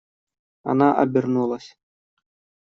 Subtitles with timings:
[0.63, 1.77] Она обернулась.